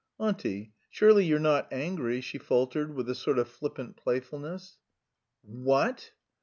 "Auntie, 0.19 0.73
surely 0.89 1.25
you're 1.27 1.37
not 1.37 1.71
angry?" 1.71 2.21
she 2.21 2.39
faltered 2.39 2.95
with 2.95 3.07
a 3.07 3.13
sort 3.13 3.37
of 3.37 3.47
flippant 3.47 3.97
playfulness. 3.97 4.79
"Wh 5.47 5.69
a 5.69 5.89
a 5.89 5.93
t?" 5.93 6.03